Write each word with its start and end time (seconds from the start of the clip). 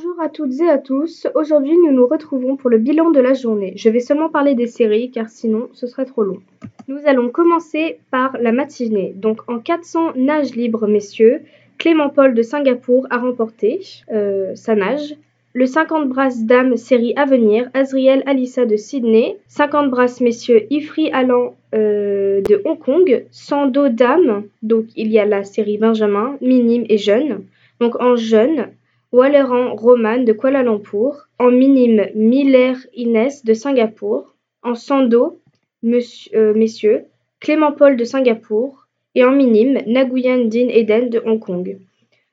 Bonjour 0.00 0.20
à 0.20 0.28
toutes 0.28 0.60
et 0.60 0.68
à 0.68 0.78
tous, 0.78 1.26
aujourd'hui 1.34 1.76
nous 1.76 1.90
nous 1.90 2.06
retrouvons 2.06 2.54
pour 2.54 2.70
le 2.70 2.78
bilan 2.78 3.10
de 3.10 3.18
la 3.18 3.34
journée. 3.34 3.72
Je 3.74 3.90
vais 3.90 3.98
seulement 3.98 4.28
parler 4.28 4.54
des 4.54 4.68
séries 4.68 5.10
car 5.10 5.28
sinon 5.28 5.68
ce 5.72 5.88
serait 5.88 6.04
trop 6.04 6.22
long. 6.22 6.40
Nous 6.86 7.00
allons 7.04 7.30
commencer 7.30 7.98
par 8.12 8.36
la 8.38 8.52
matinée. 8.52 9.12
Donc 9.16 9.40
en 9.48 9.58
400 9.58 10.12
nage 10.14 10.54
libre 10.54 10.86
messieurs, 10.86 11.42
Clément 11.78 12.10
Paul 12.10 12.34
de 12.34 12.42
Singapour 12.42 13.08
a 13.10 13.18
remporté 13.18 13.80
euh, 14.12 14.54
sa 14.54 14.76
nage. 14.76 15.16
Le 15.52 15.66
50 15.66 16.08
brasses 16.08 16.44
dames 16.44 16.76
série 16.76 17.14
à 17.16 17.24
venir, 17.24 17.68
Azriel 17.74 18.22
Alissa 18.26 18.66
de 18.66 18.76
Sydney. 18.76 19.36
50 19.48 19.90
brasses 19.90 20.20
messieurs, 20.20 20.72
Ifri 20.72 21.10
Allan 21.10 21.56
euh, 21.74 22.40
de 22.42 22.62
Hong 22.64 22.78
Kong. 22.78 23.24
100 23.32 23.66
dos 23.66 23.88
dames, 23.88 24.44
donc 24.62 24.84
il 24.94 25.10
y 25.10 25.18
a 25.18 25.24
la 25.24 25.42
série 25.42 25.76
Benjamin, 25.76 26.36
minime 26.40 26.84
et 26.88 26.98
jeune. 26.98 27.40
Donc 27.80 28.00
en 28.00 28.14
jeune, 28.14 28.68
Walleran 29.10 29.74
Roman 29.74 30.18
de 30.18 30.32
Kuala 30.32 30.62
Lumpur. 30.62 31.28
En 31.38 31.50
minime, 31.50 32.08
Miller 32.14 32.76
Inès 32.94 33.44
de 33.44 33.54
Singapour. 33.54 34.34
En 34.62 34.74
sando, 34.74 35.40
euh, 35.84 36.54
messieurs, 36.54 37.04
Clément 37.40 37.72
Paul 37.72 37.96
de 37.96 38.04
Singapour. 38.04 38.86
Et 39.14 39.24
en 39.24 39.32
minime, 39.32 39.80
Nguyen 39.86 40.48
Din 40.48 40.68
Eden 40.68 41.08
de 41.08 41.22
Hong 41.24 41.40
Kong. 41.40 41.78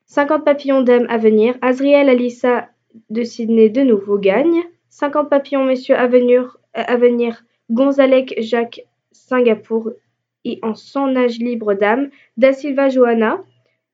50 0.07 0.43
papillons 0.43 0.81
dames 0.81 1.07
à 1.09 1.17
venir, 1.17 1.55
Azriel 1.61 2.09
Alissa 2.09 2.69
de 3.09 3.23
Sydney 3.23 3.69
de 3.69 3.81
nouveau 3.81 4.17
gagne. 4.17 4.63
50 4.89 5.29
papillons 5.29 5.65
messieurs 5.65 5.95
à 5.95 6.07
venir, 6.07 6.57
à 6.73 6.95
venir 6.97 7.43
Gonzalek 7.71 8.35
Jacques 8.37 8.85
Singapour 9.11 9.91
et 10.43 10.59
en 10.61 10.75
100 10.75 11.07
nage 11.07 11.39
libre 11.39 11.73
dames, 11.73 12.09
Da 12.37 12.53
Silva 12.53 12.89
Johanna 12.89 13.43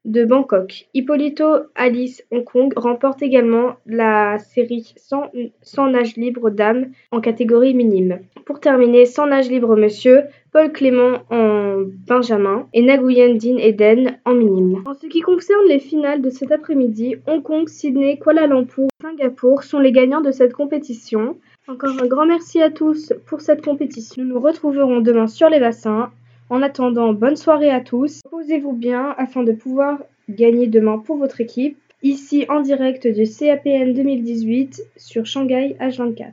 de 0.05 0.25
Bangkok. 0.25 0.85
Hippolito 0.93 1.45
Alice 1.75 2.23
Hong 2.31 2.43
Kong 2.43 2.73
remporte 2.75 3.21
également 3.21 3.75
la 3.85 4.39
série 4.39 4.93
100, 4.97 5.31
100 5.61 5.87
nage 5.89 6.15
libre 6.15 6.49
dames 6.49 6.91
en 7.11 7.21
catégorie 7.21 7.73
minime. 7.73 8.19
Pour 8.45 8.59
terminer, 8.59 9.05
100 9.05 9.27
nage 9.27 9.49
libre 9.49 9.75
monsieur, 9.75 10.23
Paul 10.52 10.71
Clément 10.71 11.19
en 11.30 11.83
Benjamin 12.08 12.67
et 12.73 12.81
Nguyen 12.81 13.35
Din 13.38 13.58
Eden 13.58 14.17
en 14.25 14.33
minime. 14.33 14.83
En 14.85 14.93
ce 14.93 15.08
qui 15.08 15.21
concerne 15.21 15.67
les 15.67 15.80
finales 15.80 16.21
de 16.21 16.30
cet 16.30 16.52
après-midi, 16.52 17.15
Hong 17.27 17.41
Kong, 17.41 17.67
Sydney, 17.69 18.17
Kuala 18.17 18.47
Lumpur, 18.47 18.88
Singapour 19.02 19.63
sont 19.63 19.80
les 19.80 19.91
gagnants 19.91 20.21
de 20.21 20.31
cette 20.31 20.53
compétition. 20.53 21.38
Encore 21.67 22.02
un 22.02 22.08
grand 22.08 22.25
merci 22.25 22.61
à 22.61 22.69
tous 22.69 23.13
pour 23.27 23.41
cette 23.41 23.63
compétition. 23.63 24.23
Nous 24.23 24.33
nous 24.33 24.39
retrouverons 24.41 24.99
demain 24.99 25.27
sur 25.27 25.49
les 25.49 25.59
bassins. 25.59 26.11
En 26.52 26.61
attendant, 26.61 27.13
bonne 27.13 27.38
soirée 27.38 27.69
à 27.69 27.80
tous. 27.80 28.19
Posez-vous 28.30 28.73
bien 28.73 29.16
afin 29.17 29.41
de 29.44 29.53
pouvoir 29.53 30.03
gagner 30.27 30.67
demain 30.67 30.97
pour 30.97 31.16
votre 31.16 31.39
équipe. 31.39 31.77
Ici 32.03 32.45
en 32.49 32.59
direct 32.59 33.08
du 33.08 33.23
CAPN 33.23 33.93
2018 33.93 34.83
sur 34.97 35.25
Shanghai 35.25 35.77
H24. 35.80 36.27